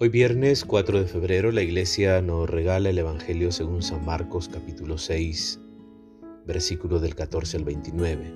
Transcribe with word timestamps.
Hoy 0.00 0.10
viernes 0.10 0.64
4 0.64 1.00
de 1.00 1.06
febrero 1.08 1.50
la 1.50 1.60
iglesia 1.60 2.22
nos 2.22 2.48
regala 2.48 2.90
el 2.90 2.98
Evangelio 2.98 3.50
según 3.50 3.82
San 3.82 4.04
Marcos 4.04 4.48
capítulo 4.48 4.96
6, 4.96 5.60
versículos 6.46 7.02
del 7.02 7.16
14 7.16 7.56
al 7.56 7.64
29. 7.64 8.32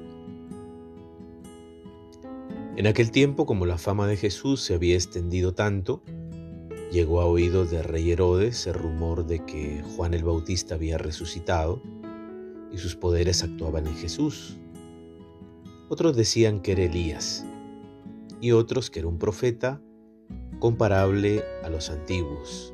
En 2.76 2.86
aquel 2.88 3.12
tiempo, 3.12 3.46
como 3.46 3.64
la 3.64 3.78
fama 3.78 4.08
de 4.08 4.16
Jesús 4.16 4.60
se 4.60 4.74
había 4.74 4.96
extendido 4.96 5.54
tanto, 5.54 6.02
llegó 6.90 7.20
a 7.20 7.26
oídos 7.26 7.70
de 7.70 7.84
rey 7.84 8.10
Herodes 8.10 8.66
el 8.66 8.74
rumor 8.74 9.24
de 9.24 9.44
que 9.44 9.84
Juan 9.94 10.14
el 10.14 10.24
Bautista 10.24 10.74
había 10.74 10.98
resucitado 10.98 11.80
y 12.72 12.78
sus 12.78 12.96
poderes 12.96 13.44
actuaban 13.44 13.86
en 13.86 13.94
Jesús. 13.94 14.58
Otros 15.88 16.16
decían 16.16 16.60
que 16.60 16.72
era 16.72 16.82
Elías 16.82 17.46
y 18.40 18.50
otros 18.50 18.90
que 18.90 18.98
era 18.98 19.06
un 19.06 19.20
profeta 19.20 19.80
comparable 20.58 21.42
a 21.64 21.68
los 21.68 21.90
antiguos. 21.90 22.72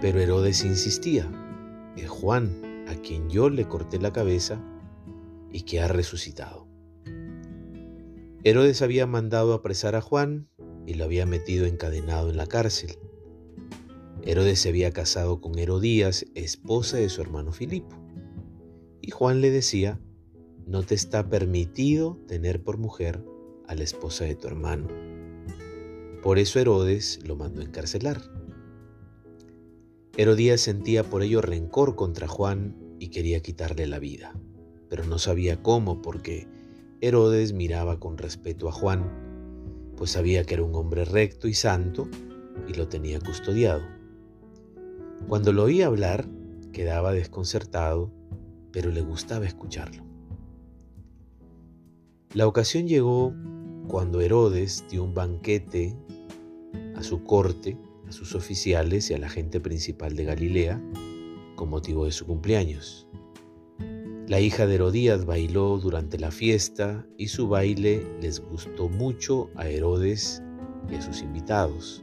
Pero 0.00 0.20
Herodes 0.20 0.64
insistía, 0.64 1.30
es 1.96 2.08
Juan 2.08 2.84
a 2.88 2.94
quien 2.96 3.28
yo 3.28 3.50
le 3.50 3.68
corté 3.68 3.98
la 4.00 4.12
cabeza 4.12 4.60
y 5.50 5.62
que 5.62 5.80
ha 5.80 5.88
resucitado. 5.88 6.66
Herodes 8.44 8.82
había 8.82 9.06
mandado 9.06 9.52
apresar 9.52 9.94
a 9.94 10.00
Juan 10.00 10.48
y 10.86 10.94
lo 10.94 11.04
había 11.04 11.26
metido 11.26 11.66
encadenado 11.66 12.30
en 12.30 12.36
la 12.36 12.46
cárcel. 12.46 12.98
Herodes 14.22 14.60
se 14.60 14.68
había 14.68 14.92
casado 14.92 15.40
con 15.40 15.58
Herodías, 15.58 16.26
esposa 16.34 16.96
de 16.96 17.08
su 17.08 17.20
hermano 17.20 17.52
Filipo. 17.52 17.96
Y 19.00 19.10
Juan 19.10 19.40
le 19.40 19.50
decía, 19.50 20.00
no 20.66 20.82
te 20.82 20.94
está 20.94 21.28
permitido 21.28 22.18
tener 22.26 22.62
por 22.62 22.78
mujer 22.78 23.24
a 23.68 23.74
la 23.74 23.82
esposa 23.82 24.24
de 24.24 24.34
tu 24.34 24.46
hermano. 24.48 24.88
Por 26.22 26.38
eso 26.38 26.60
Herodes 26.60 27.18
lo 27.24 27.34
mandó 27.34 27.62
encarcelar. 27.62 28.22
Herodías 30.16 30.60
sentía 30.60 31.02
por 31.02 31.22
ello 31.22 31.40
rencor 31.40 31.96
contra 31.96 32.28
Juan 32.28 32.76
y 33.00 33.08
quería 33.08 33.40
quitarle 33.40 33.88
la 33.88 33.98
vida, 33.98 34.32
pero 34.88 35.04
no 35.04 35.18
sabía 35.18 35.62
cómo 35.62 36.00
porque 36.00 36.46
Herodes 37.00 37.52
miraba 37.52 37.98
con 37.98 38.18
respeto 38.18 38.68
a 38.68 38.72
Juan, 38.72 39.10
pues 39.96 40.12
sabía 40.12 40.44
que 40.44 40.54
era 40.54 40.62
un 40.62 40.76
hombre 40.76 41.04
recto 41.04 41.48
y 41.48 41.54
santo 41.54 42.08
y 42.68 42.74
lo 42.74 42.86
tenía 42.86 43.18
custodiado. 43.18 43.82
Cuando 45.26 45.52
lo 45.52 45.64
oía 45.64 45.86
hablar, 45.86 46.28
quedaba 46.72 47.12
desconcertado, 47.12 48.12
pero 48.70 48.92
le 48.92 49.00
gustaba 49.00 49.46
escucharlo. 49.46 50.04
La 52.32 52.46
ocasión 52.46 52.86
llegó 52.86 53.34
cuando 53.92 54.22
Herodes 54.22 54.86
dio 54.90 55.04
un 55.04 55.12
banquete 55.12 55.94
a 56.96 57.02
su 57.02 57.24
corte, 57.24 57.76
a 58.08 58.12
sus 58.12 58.34
oficiales 58.34 59.10
y 59.10 59.14
a 59.14 59.18
la 59.18 59.28
gente 59.28 59.60
principal 59.60 60.16
de 60.16 60.24
Galilea 60.24 60.82
con 61.56 61.68
motivo 61.68 62.06
de 62.06 62.12
su 62.12 62.24
cumpleaños. 62.24 63.06
La 64.28 64.40
hija 64.40 64.66
de 64.66 64.76
Herodías 64.76 65.26
bailó 65.26 65.76
durante 65.76 66.18
la 66.18 66.30
fiesta 66.30 67.06
y 67.18 67.28
su 67.28 67.48
baile 67.48 68.02
les 68.22 68.40
gustó 68.40 68.88
mucho 68.88 69.50
a 69.56 69.68
Herodes 69.68 70.42
y 70.90 70.94
a 70.94 71.02
sus 71.02 71.20
invitados. 71.20 72.02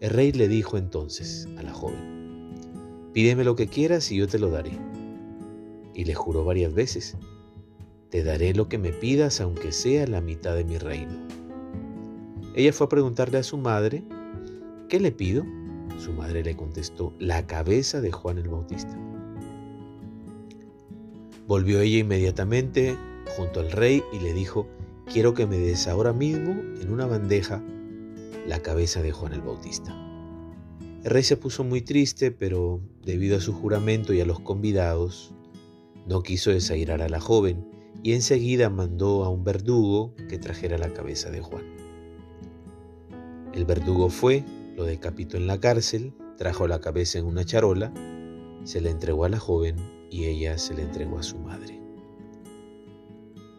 El 0.00 0.10
rey 0.10 0.30
le 0.32 0.46
dijo 0.46 0.76
entonces 0.76 1.48
a 1.56 1.62
la 1.62 1.72
joven, 1.72 2.52
pídeme 3.14 3.44
lo 3.44 3.56
que 3.56 3.68
quieras 3.68 4.12
y 4.12 4.18
yo 4.18 4.28
te 4.28 4.38
lo 4.38 4.50
daré. 4.50 4.78
Y 5.94 6.04
le 6.04 6.14
juró 6.14 6.44
varias 6.44 6.74
veces, 6.74 7.16
te 8.16 8.24
daré 8.24 8.54
lo 8.54 8.66
que 8.66 8.78
me 8.78 8.94
pidas 8.94 9.42
aunque 9.42 9.72
sea 9.72 10.06
la 10.06 10.22
mitad 10.22 10.56
de 10.56 10.64
mi 10.64 10.78
reino. 10.78 11.12
Ella 12.54 12.72
fue 12.72 12.86
a 12.86 12.88
preguntarle 12.88 13.36
a 13.36 13.42
su 13.42 13.58
madre, 13.58 14.04
¿qué 14.88 14.98
le 15.00 15.12
pido? 15.12 15.44
Su 15.98 16.14
madre 16.14 16.42
le 16.42 16.56
contestó, 16.56 17.12
la 17.18 17.46
cabeza 17.46 18.00
de 18.00 18.12
Juan 18.12 18.38
el 18.38 18.48
Bautista. 18.48 18.98
Volvió 21.46 21.78
ella 21.82 21.98
inmediatamente 21.98 22.96
junto 23.36 23.60
al 23.60 23.70
rey 23.70 24.02
y 24.14 24.20
le 24.20 24.32
dijo, 24.32 24.66
quiero 25.12 25.34
que 25.34 25.46
me 25.46 25.58
des 25.58 25.86
ahora 25.86 26.14
mismo 26.14 26.52
en 26.80 26.90
una 26.90 27.04
bandeja 27.04 27.62
la 28.46 28.62
cabeza 28.62 29.02
de 29.02 29.12
Juan 29.12 29.34
el 29.34 29.42
Bautista. 29.42 29.94
El 31.04 31.10
rey 31.10 31.22
se 31.22 31.36
puso 31.36 31.64
muy 31.64 31.82
triste, 31.82 32.30
pero 32.30 32.80
debido 33.04 33.36
a 33.36 33.42
su 33.42 33.52
juramento 33.52 34.14
y 34.14 34.22
a 34.22 34.24
los 34.24 34.40
convidados, 34.40 35.34
no 36.06 36.22
quiso 36.22 36.50
desairar 36.50 37.02
a 37.02 37.10
la 37.10 37.20
joven 37.20 37.75
y 38.02 38.12
enseguida 38.12 38.70
mandó 38.70 39.24
a 39.24 39.28
un 39.28 39.44
verdugo 39.44 40.14
que 40.28 40.38
trajera 40.38 40.78
la 40.78 40.92
cabeza 40.92 41.30
de 41.30 41.40
Juan. 41.40 41.64
El 43.52 43.64
verdugo 43.64 44.10
fue, 44.10 44.44
lo 44.76 44.84
decapitó 44.84 45.36
en 45.36 45.46
la 45.46 45.58
cárcel, 45.60 46.12
trajo 46.36 46.66
la 46.68 46.80
cabeza 46.80 47.18
en 47.18 47.24
una 47.24 47.44
charola, 47.44 47.92
se 48.64 48.80
la 48.80 48.90
entregó 48.90 49.24
a 49.24 49.28
la 49.28 49.38
joven 49.38 49.76
y 50.10 50.26
ella 50.26 50.58
se 50.58 50.74
la 50.74 50.82
entregó 50.82 51.18
a 51.18 51.22
su 51.22 51.38
madre. 51.38 51.80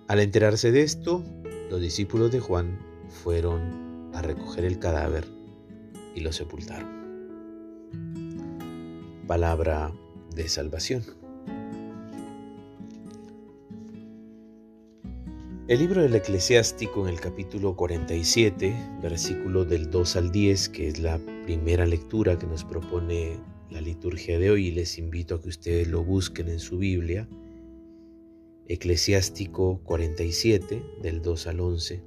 Al 0.07 0.19
enterarse 0.19 0.71
de 0.71 0.83
esto, 0.83 1.23
los 1.69 1.81
discípulos 1.81 2.31
de 2.31 2.39
Juan 2.39 2.79
fueron 3.09 4.11
a 4.13 4.21
recoger 4.21 4.65
el 4.65 4.79
cadáver 4.79 5.27
y 6.15 6.21
lo 6.21 6.31
sepultaron. 6.31 6.97
Palabra 9.27 9.91
de 10.33 10.47
salvación. 10.47 11.03
El 15.67 15.79
libro 15.79 16.01
del 16.01 16.15
eclesiástico 16.15 17.05
en 17.05 17.13
el 17.13 17.19
capítulo 17.19 17.75
47, 17.75 18.73
versículo 19.01 19.65
del 19.65 19.91
2 19.91 20.15
al 20.15 20.31
10, 20.31 20.69
que 20.69 20.87
es 20.87 20.97
la 20.97 21.19
primera 21.43 21.85
lectura 21.85 22.39
que 22.39 22.47
nos 22.47 22.63
propone 22.63 23.37
la 23.69 23.81
liturgia 23.81 24.39
de 24.39 24.49
hoy, 24.49 24.71
les 24.71 24.97
invito 24.97 25.35
a 25.35 25.41
que 25.41 25.49
ustedes 25.49 25.89
lo 25.89 26.05
busquen 26.05 26.47
en 26.47 26.59
su 26.59 26.77
Biblia. 26.77 27.27
Eclesiástico 28.69 29.81
47, 29.83 30.85
del 31.01 31.21
2 31.21 31.47
al 31.47 31.59
11. 31.59 32.03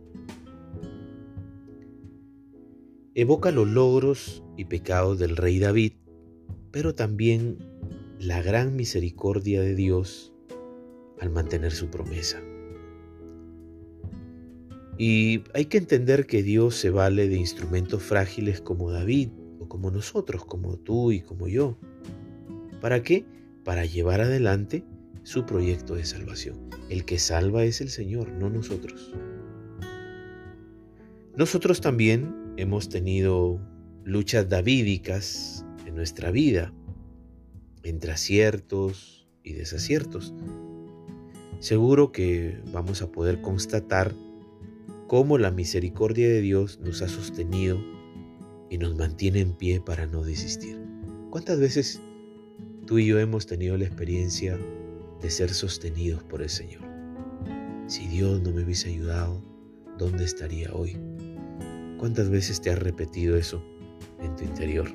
Evoca 3.14 3.50
los 3.50 3.68
logros 3.68 4.42
y 4.56 4.64
pecados 4.64 5.18
del 5.18 5.36
rey 5.36 5.58
David, 5.58 5.92
pero 6.70 6.94
también 6.94 7.58
la 8.18 8.40
gran 8.40 8.74
misericordia 8.74 9.60
de 9.60 9.74
Dios 9.74 10.32
al 11.20 11.28
mantener 11.28 11.72
su 11.72 11.90
promesa. 11.90 12.40
Y 15.02 15.44
hay 15.54 15.64
que 15.64 15.78
entender 15.78 16.26
que 16.26 16.42
Dios 16.42 16.74
se 16.74 16.90
vale 16.90 17.26
de 17.26 17.38
instrumentos 17.38 18.02
frágiles 18.02 18.60
como 18.60 18.90
David 18.90 19.30
o 19.58 19.66
como 19.66 19.90
nosotros, 19.90 20.44
como 20.44 20.76
tú 20.76 21.10
y 21.10 21.22
como 21.22 21.48
yo. 21.48 21.78
¿Para 22.82 23.02
qué? 23.02 23.24
Para 23.64 23.86
llevar 23.86 24.20
adelante 24.20 24.84
su 25.22 25.46
proyecto 25.46 25.94
de 25.94 26.04
salvación. 26.04 26.68
El 26.90 27.06
que 27.06 27.18
salva 27.18 27.64
es 27.64 27.80
el 27.80 27.88
Señor, 27.88 28.28
no 28.32 28.50
nosotros. 28.50 29.14
Nosotros 31.34 31.80
también 31.80 32.52
hemos 32.58 32.90
tenido 32.90 33.58
luchas 34.04 34.50
davídicas 34.50 35.64
en 35.86 35.94
nuestra 35.94 36.30
vida, 36.30 36.74
entre 37.84 38.12
aciertos 38.12 39.26
y 39.42 39.54
desaciertos. 39.54 40.34
Seguro 41.58 42.12
que 42.12 42.60
vamos 42.70 43.00
a 43.00 43.10
poder 43.10 43.40
constatar 43.40 44.12
cómo 45.10 45.38
la 45.38 45.50
misericordia 45.50 46.28
de 46.28 46.40
Dios 46.40 46.78
nos 46.78 47.02
ha 47.02 47.08
sostenido 47.08 47.82
y 48.70 48.78
nos 48.78 48.94
mantiene 48.96 49.40
en 49.40 49.54
pie 49.54 49.80
para 49.80 50.06
no 50.06 50.22
desistir. 50.22 50.80
¿Cuántas 51.30 51.58
veces 51.58 52.00
tú 52.86 53.00
y 53.00 53.06
yo 53.06 53.18
hemos 53.18 53.44
tenido 53.44 53.76
la 53.76 53.86
experiencia 53.86 54.56
de 55.20 55.30
ser 55.30 55.50
sostenidos 55.52 56.22
por 56.22 56.42
el 56.42 56.48
Señor? 56.48 56.82
Si 57.88 58.06
Dios 58.06 58.40
no 58.42 58.52
me 58.52 58.62
hubiese 58.62 58.90
ayudado, 58.90 59.42
¿dónde 59.98 60.22
estaría 60.22 60.72
hoy? 60.72 60.96
¿Cuántas 61.98 62.30
veces 62.30 62.60
te 62.60 62.70
has 62.70 62.78
repetido 62.78 63.36
eso 63.36 63.60
en 64.20 64.36
tu 64.36 64.44
interior? 64.44 64.92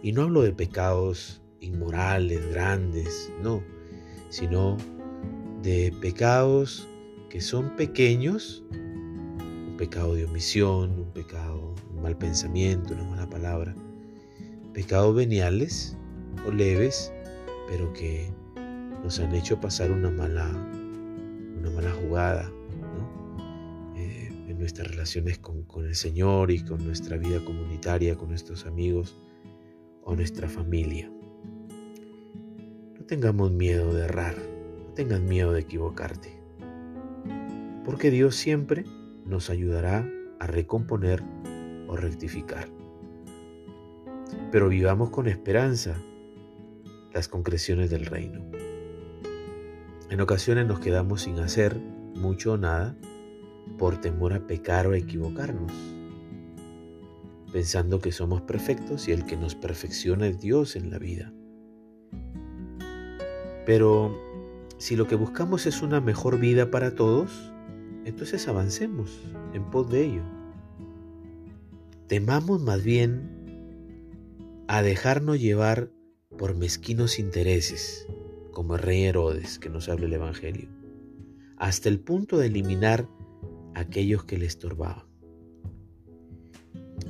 Y 0.00 0.12
no 0.12 0.22
hablo 0.22 0.42
de 0.42 0.52
pecados 0.52 1.42
inmorales, 1.58 2.48
grandes, 2.50 3.32
no, 3.42 3.64
sino 4.28 4.76
de 5.64 5.92
pecados 6.00 6.86
que 7.36 7.42
son 7.42 7.76
pequeños, 7.76 8.64
un 8.72 9.74
pecado 9.76 10.14
de 10.14 10.24
omisión, 10.24 10.98
un 10.98 11.12
pecado, 11.12 11.74
un 11.90 12.00
mal 12.00 12.16
pensamiento, 12.16 12.94
una 12.94 13.04
mala 13.04 13.28
palabra, 13.28 13.74
pecados 14.72 15.14
veniales 15.14 15.98
o 16.46 16.50
leves, 16.50 17.12
pero 17.68 17.92
que 17.92 18.32
nos 19.04 19.20
han 19.20 19.34
hecho 19.34 19.60
pasar 19.60 19.90
una 19.90 20.10
mala, 20.10 20.48
una 21.58 21.68
mala 21.72 21.92
jugada 21.92 22.50
eh, 23.96 24.30
en 24.48 24.58
nuestras 24.58 24.88
relaciones 24.88 25.36
con, 25.36 25.62
con 25.64 25.84
el 25.84 25.94
Señor 25.94 26.50
y 26.50 26.64
con 26.64 26.86
nuestra 26.86 27.18
vida 27.18 27.44
comunitaria, 27.44 28.16
con 28.16 28.30
nuestros 28.30 28.64
amigos 28.64 29.14
o 30.04 30.16
nuestra 30.16 30.48
familia. 30.48 31.12
No 32.98 33.04
tengamos 33.04 33.52
miedo 33.52 33.92
de 33.92 34.06
errar, 34.06 34.36
no 34.38 34.94
tengas 34.94 35.20
miedo 35.20 35.52
de 35.52 35.60
equivocarte 35.60 36.45
porque 37.86 38.10
Dios 38.10 38.34
siempre 38.34 38.84
nos 39.24 39.48
ayudará 39.48 40.10
a 40.40 40.48
recomponer 40.48 41.22
o 41.86 41.96
rectificar. 41.96 42.68
Pero 44.50 44.68
vivamos 44.68 45.10
con 45.10 45.28
esperanza 45.28 45.96
las 47.14 47.28
concreciones 47.28 47.88
del 47.88 48.06
reino. 48.06 48.44
En 50.10 50.20
ocasiones 50.20 50.66
nos 50.66 50.80
quedamos 50.80 51.22
sin 51.22 51.38
hacer 51.38 51.76
mucho 52.16 52.54
o 52.54 52.56
nada 52.58 52.96
por 53.78 54.00
temor 54.00 54.32
a 54.32 54.48
pecar 54.48 54.88
o 54.88 54.94
equivocarnos, 54.94 55.72
pensando 57.52 58.00
que 58.00 58.10
somos 58.10 58.42
perfectos 58.42 59.06
y 59.06 59.12
el 59.12 59.24
que 59.26 59.36
nos 59.36 59.54
perfecciona 59.54 60.26
es 60.26 60.40
Dios 60.40 60.74
en 60.74 60.90
la 60.90 60.98
vida. 60.98 61.32
Pero 63.64 64.20
si 64.76 64.96
lo 64.96 65.06
que 65.06 65.14
buscamos 65.14 65.66
es 65.66 65.82
una 65.82 66.00
mejor 66.00 66.40
vida 66.40 66.72
para 66.72 66.96
todos, 66.96 67.52
entonces 68.06 68.46
avancemos 68.46 69.20
en 69.52 69.64
pos 69.64 69.90
de 69.90 70.04
ello. 70.04 70.22
Temamos 72.06 72.62
más 72.62 72.84
bien 72.84 74.64
a 74.68 74.80
dejarnos 74.80 75.40
llevar 75.40 75.90
por 76.38 76.54
mezquinos 76.54 77.18
intereses, 77.18 78.06
como 78.52 78.76
el 78.76 78.82
rey 78.82 79.02
Herodes 79.02 79.58
que 79.58 79.70
nos 79.70 79.88
habla 79.88 80.06
el 80.06 80.12
Evangelio, 80.12 80.68
hasta 81.56 81.88
el 81.88 81.98
punto 81.98 82.38
de 82.38 82.46
eliminar 82.46 83.08
aquellos 83.74 84.24
que 84.24 84.38
le 84.38 84.46
estorbaban. 84.46 85.04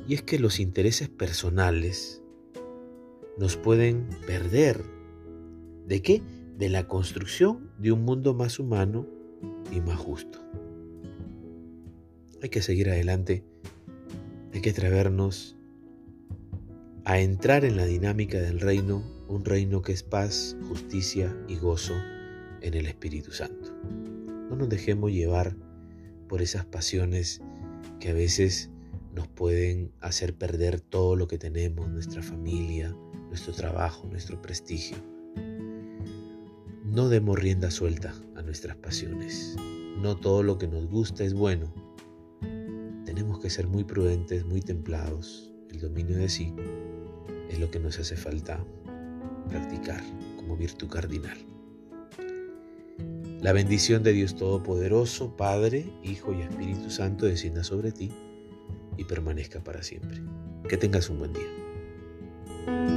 Y 0.09 0.15
es 0.15 0.23
que 0.23 0.39
los 0.39 0.61
intereses 0.61 1.11
personales 1.11 2.23
nos 3.37 3.59
pueden 3.59 4.09
perder. 4.27 4.83
¿De 5.87 6.01
qué? 6.01 6.23
De 6.57 6.71
la 6.71 6.89
construcción 6.89 7.71
de 7.79 7.93
un 7.93 8.03
mundo 8.03 8.33
más 8.33 8.59
humano 8.59 9.07
y 9.71 9.83
más 9.83 9.99
justo. 9.99 10.41
Hay 12.43 12.49
que 12.51 12.63
seguir 12.63 12.91
adelante, 12.91 13.45
hay 14.53 14.61
que 14.61 14.71
atrevernos 14.71 15.57
a 17.05 17.19
entrar 17.19 17.65
en 17.65 17.77
la 17.77 17.87
dinámica 17.87 18.39
del 18.39 18.61
reino, 18.61 19.03
un 19.29 19.45
reino 19.45 19.81
que 19.81 19.93
es 19.93 20.03
paz, 20.03 20.57
justicia 20.69 21.37
y 21.49 21.57
gozo 21.57 21.95
en 22.61 22.75
el 22.75 22.87
Espíritu 22.87 23.33
Santo. 23.33 23.75
No 24.51 24.57
nos 24.57 24.69
dejemos 24.69 25.13
llevar 25.13 25.57
por 26.29 26.43
esas 26.43 26.67
pasiones 26.67 27.41
que 28.01 28.11
a 28.11 28.15
veces 28.15 28.71
nos 29.15 29.29
pueden 29.29 29.93
hacer 30.01 30.35
perder 30.35 30.81
todo 30.81 31.17
lo 31.17 31.29
que 31.29 31.39
tenemos, 31.39 31.89
nuestra 31.89 32.23
familia, 32.23 32.95
nuestro 33.29 33.55
trabajo, 33.55 34.07
nuestro 34.09 34.43
prestigio. 34.43 34.99
No 36.85 37.09
demos 37.09 37.39
rienda 37.39 37.71
suelta 37.71 38.15
a 38.35 38.43
nuestras 38.43 38.77
pasiones. 38.77 39.57
No 40.01 40.17
todo 40.17 40.43
lo 40.43 40.59
que 40.59 40.69
nos 40.69 40.87
gusta 40.87 41.25
es 41.25 41.35
bueno. 41.35 41.86
Ser 43.49 43.69
muy 43.69 43.85
prudentes, 43.85 44.45
muy 44.45 44.61
templados. 44.61 45.53
El 45.71 45.81
dominio 45.81 46.19
de 46.19 46.29
sí 46.29 46.53
es 47.49 47.61
lo 47.61 47.71
que 47.71 47.79
nos 47.79 47.99
hace 47.99 48.17
falta 48.17 48.63
practicar 49.49 50.03
como 50.37 50.57
virtud 50.57 50.89
cardinal. 50.89 51.39
La 53.41 53.53
bendición 53.53 54.03
de 54.03 54.13
Dios 54.13 54.37
Todopoderoso, 54.37 55.37
Padre, 55.37 55.87
Hijo 56.03 56.33
y 56.35 56.43
Espíritu 56.43 56.91
Santo 56.91 57.27
descienda 57.27 57.63
sobre 57.63 57.93
ti 57.93 58.11
y 58.97 59.05
permanezca 59.05 59.63
para 59.63 59.83
siempre. 59.83 60.23
Que 60.69 60.77
tengas 60.77 61.09
un 61.09 61.21
buen 61.21 61.33
día. 61.33 62.96